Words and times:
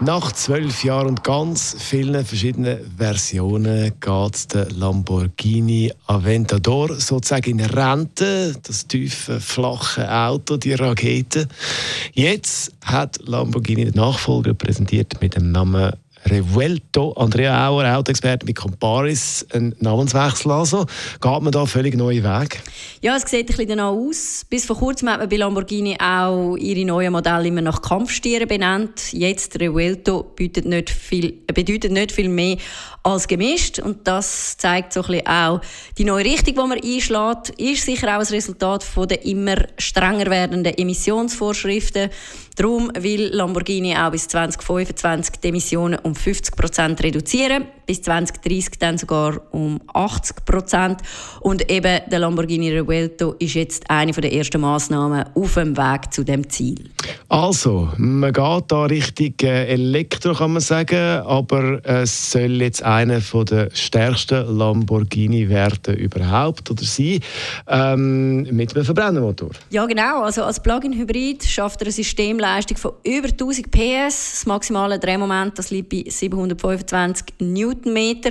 Nach 0.00 0.30
zwölf 0.32 0.84
Jahren 0.84 1.08
und 1.08 1.24
ganz 1.24 1.74
vielen 1.78 2.24
verschiedenen 2.24 2.78
Versionen 2.98 3.94
geht 3.98 4.54
der 4.54 4.70
Lamborghini 4.72 5.90
Aventador 6.06 6.94
sozusagen 7.00 7.58
in 7.58 7.64
Rente. 7.64 8.54
Das 8.62 8.86
tiefe, 8.86 9.40
flache 9.40 10.12
Auto, 10.12 10.58
die 10.58 10.74
Rakete. 10.74 11.48
Jetzt 12.12 12.72
hat 12.84 13.18
Lamborghini 13.26 13.86
den 13.86 13.94
Nachfolger 13.94 14.52
präsentiert 14.52 15.20
mit 15.22 15.34
dem 15.34 15.50
Namen 15.50 15.92
Revuelto. 16.26 17.12
Andrea 17.12 17.68
Auer, 17.68 17.96
Autoexperte 17.96 18.44
mit 18.46 18.56
Comparis, 18.56 19.46
ein 19.52 19.74
Namenswechsel 19.80 20.50
also. 20.50 20.86
Geht 21.20 21.42
man 21.42 21.52
da 21.52 21.66
völlig 21.66 21.96
neue 21.96 22.22
Weg? 22.22 22.62
Ja, 23.00 23.16
es 23.16 23.22
sieht 23.22 23.40
ein 23.40 23.46
bisschen 23.46 23.68
danach 23.68 23.90
aus. 23.90 24.44
Bis 24.48 24.64
vor 24.66 24.76
kurzem 24.76 25.08
hat 25.10 25.20
man 25.20 25.28
bei 25.28 25.36
Lamborghini 25.36 25.96
auch 26.00 26.56
ihre 26.56 26.84
neuen 26.84 27.12
Modelle 27.12 27.48
immer 27.48 27.62
nach 27.62 27.80
Kampfstieren 27.80 28.48
benannt. 28.48 29.12
Jetzt 29.12 29.58
Revuelto 29.60 30.32
bedeutet 30.34 30.66
nicht 30.66 30.90
viel, 30.90 31.32
bedeutet 31.46 31.92
nicht 31.92 32.12
viel 32.12 32.28
mehr 32.28 32.56
als 33.06 33.28
gemischt. 33.28 33.78
Und 33.78 34.06
das 34.06 34.56
zeigt 34.56 34.92
so 34.92 35.00
ein 35.02 35.06
bisschen 35.06 35.26
auch 35.26 35.60
die 35.96 36.04
neue 36.04 36.24
Richtung, 36.24 36.54
die 36.54 36.60
man 36.60 36.72
einschlägt, 36.72 37.50
ist 37.60 37.84
sicher 37.84 38.08
auch 38.08 38.20
ein 38.20 38.26
Resultat 38.26 38.82
von 38.82 39.06
der 39.06 39.24
immer 39.24 39.56
strenger 39.78 40.26
werdenden 40.26 40.74
Emissionsvorschriften. 40.74 42.10
Darum 42.56 42.90
will 42.98 43.28
Lamborghini 43.34 43.94
auch 43.94 44.10
bis 44.10 44.28
2025 44.28 45.36
die 45.42 45.48
Emissionen 45.48 45.98
um 46.02 46.15
50 46.16 46.56
Prozent 46.56 47.02
reduzieren, 47.02 47.66
bis 47.86 48.02
2030 48.02 48.78
dann 48.78 48.98
sogar 48.98 49.40
um 49.52 49.80
80 49.92 50.44
Prozent. 50.44 51.00
Und 51.40 51.70
eben 51.70 52.00
der 52.10 52.18
Lamborghini 52.18 52.70
Revuelto 52.70 53.34
ist 53.38 53.54
jetzt 53.54 53.90
eine 53.90 54.12
der 54.12 54.32
ersten 54.32 54.60
Maßnahmen 54.60 55.24
auf 55.34 55.54
dem 55.54 55.76
Weg 55.76 56.12
zu 56.12 56.24
dem 56.24 56.48
Ziel. 56.48 56.90
Also, 57.28 57.88
man 57.96 58.32
geht 58.32 58.64
da 58.68 58.84
Richtung 58.84 59.34
äh, 59.42 59.66
Elektro, 59.66 60.32
kann 60.32 60.52
man 60.52 60.62
sagen, 60.62 61.22
aber 61.26 61.84
es 61.84 62.30
soll 62.30 62.62
jetzt 62.62 62.84
einer 62.84 63.18
der 63.20 63.68
stärksten 63.74 64.56
Lamborghini 64.56 65.48
werden 65.48 65.96
überhaupt 65.96 66.70
oder 66.70 66.84
sein, 66.84 67.18
ähm, 67.66 68.42
mit 68.42 68.76
einem 68.76 68.84
Verbrennermotor. 68.84 69.50
Ja, 69.70 69.86
genau. 69.86 70.22
Also 70.22 70.44
als 70.44 70.60
Plug-in-Hybrid 70.60 71.42
schafft 71.44 71.80
er 71.80 71.86
eine 71.86 71.92
Systemleistung 71.92 72.76
von 72.76 72.92
über 73.02 73.28
1000 73.28 73.70
PS. 73.72 74.32
Das 74.32 74.46
maximale 74.46 74.98
Drehmoment 74.98 75.58
das 75.58 75.70
liegt 75.70 75.88
bei 75.88 76.04
725 76.06 77.26
Newtonmeter 77.40 78.30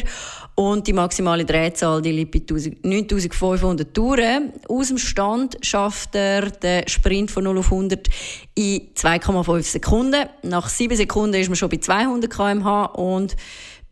und 0.55 0.87
die 0.87 0.93
maximale 0.93 1.43
Drehzahl 1.43 2.01
die 2.01 2.13
liegt 2.13 2.31
bei 2.31 2.41
9500 2.83 3.93
Touren. 3.93 4.53
Aus 4.69 4.87
dem 4.87 4.97
Stand 4.97 5.57
schafft 5.61 6.15
er 6.15 6.49
den 6.49 6.87
Sprint 6.87 7.29
von 7.29 7.43
0 7.43 7.57
auf 7.57 7.71
100 7.71 8.07
in 8.55 8.84
2,5 8.95 9.63
Sekunden. 9.63 10.25
Nach 10.43 10.69
7 10.69 10.95
Sekunden 10.95 11.35
ist 11.35 11.49
man 11.49 11.55
schon 11.55 11.69
bei 11.69 11.77
200 11.77 12.29
km/h 12.29 12.85
und 12.85 13.35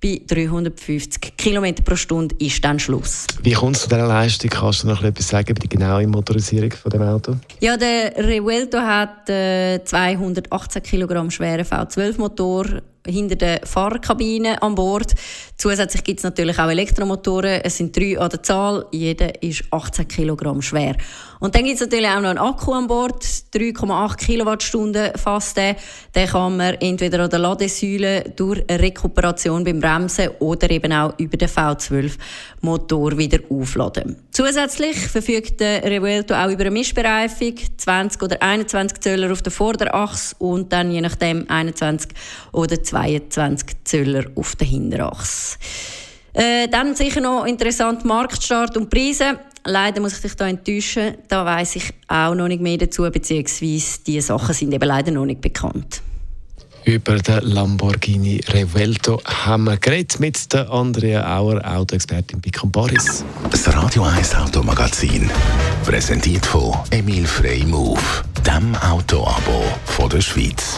bei 0.04 0.22
350 0.28 1.38
km 1.38 1.76
pro 1.84 1.96
Stunde 1.96 2.36
ist 2.40 2.64
dann 2.66 2.78
Schluss. 2.78 3.26
Wie 3.42 3.54
kommt 3.54 3.78
es 3.78 3.84
zu 3.84 3.90
dieser 3.90 4.06
Leistung? 4.06 4.50
Kannst 4.50 4.84
du 4.84 4.88
noch 4.88 5.02
etwas 5.02 5.30
sagen 5.30 5.52
über 5.52 5.60
die 5.60 5.70
genaue 5.70 6.06
Motorisierung 6.08 6.72
von 6.72 6.92
dem 6.92 7.02
Auto? 7.04 7.38
Ja, 7.62 7.78
der 7.78 8.14
Revuelto 8.18 8.80
hat 8.80 9.30
äh, 9.30 9.82
218 9.84 10.84
kg 10.84 11.32
schweren 11.32 11.66
V12-Motor 11.66 12.82
hinter 13.08 13.36
der 13.36 13.62
Fahrerkabine 13.66 14.62
an 14.62 14.76
Bord. 14.76 15.14
Zusätzlich 15.58 16.04
gibt 16.04 16.20
es 16.20 16.24
natürlich 16.24 16.60
auch 16.60 16.70
Elektromotoren. 16.70 17.62
Es 17.64 17.78
sind 17.78 17.96
drei 17.96 18.20
an 18.20 18.30
der 18.30 18.44
Zahl. 18.44 18.86
Jeder 18.92 19.42
ist 19.42 19.64
18 19.72 20.08
Kilogramm 20.08 20.62
schwer. 20.62 20.96
Und 21.40 21.56
dann 21.56 21.66
gibt 21.66 21.76
es 21.76 21.82
natürlich 21.82 22.08
auch 22.08 22.22
noch 22.22 22.30
einen 22.30 22.40
Akku 22.40 22.72
an 22.72 22.88
Bord. 22.88 23.24
3,8 23.24 24.16
Kilowattstunden 24.16 25.12
fast 25.18 25.58
der. 25.58 25.76
Den 26.16 26.28
kann 26.28 26.58
man 26.58 26.76
entweder 26.76 27.24
an 27.24 27.30
der 27.30 27.40
Ladesäule 27.40 28.32
durch 28.36 28.64
eine 28.68 28.82
Rekuperation 28.82 29.64
beim 29.64 29.80
Bremsen 29.80 30.30
oder 30.40 30.70
eben 30.70 30.94
auch 30.94 31.14
über 31.18 31.36
den 31.36 31.50
V12-Motor 31.50 33.18
wieder 33.18 33.40
aufladen. 33.50 34.16
Zusätzlich 34.32 34.98
verfügt 34.98 35.60
der 35.60 35.84
Revuelto 35.84 36.34
auch 36.34 36.50
über 36.50 36.62
eine 36.62 36.72
Mischbereifung. 36.72 37.56
20 37.78 38.22
oder 38.22 38.42
21 38.42 39.02
Zöller 39.02 39.32
auf 39.32 39.42
der 39.42 39.52
Vorderachse 39.52 40.36
und 40.40 40.72
dann 40.72 40.92
je 40.92 41.02
nachdem 41.02 41.50
21 41.50 42.12
oder 42.52 42.82
22 42.94 43.84
Zöller 43.84 44.26
auf 44.36 44.56
der 44.56 44.68
Hinterachse. 44.68 45.58
Äh, 46.34 46.68
dann 46.68 46.96
sicher 46.96 47.22
noch 47.22 47.46
interessant 47.46 48.06
Marktstart 48.06 48.78
und 48.78 48.90
Preise. 48.90 49.40
Leider 49.66 50.02
muss 50.02 50.16
ich 50.16 50.22
dich 50.22 50.36
da 50.36 50.48
enttäuschen, 50.48 51.16
da 51.28 51.46
weiß 51.46 51.78
ich 51.78 51.94
auch 52.08 52.36
noch 52.36 52.48
nicht 52.48 52.62
mehr 52.62 52.78
dazu, 52.78 53.04
beziehungsweise 53.04 54.00
die 54.06 54.20
Sachen 54.20 54.54
sind 54.54 54.74
eben 54.74 54.88
leider 54.88 55.12
noch 55.12 55.26
nicht 55.26 55.42
bekannt. 55.42 56.02
Über 56.86 57.16
den 57.16 57.40
Lamborghini 57.44 58.42
Revuelto 58.50 59.22
haben 59.24 59.64
wir 59.64 59.78
geredet 59.78 60.20
mit 60.20 60.52
der 60.52 60.70
Andrea 60.70 61.38
Auer, 61.38 61.62
Autoexpertin 61.64 62.42
bei 62.42 62.50
Comparis. 62.50 63.24
Das 63.50 63.74
Radio 63.74 64.04
1 64.04 64.36
Automagazin, 64.36 65.30
präsentiert 65.86 66.46
von 66.46 66.76
Emil 66.92 67.26
Frey 67.26 67.64
Move, 67.64 68.02
dem 68.46 68.76
Autoabo 68.76 69.64
von 69.86 70.10
der 70.10 70.20
Schweiz. 70.20 70.78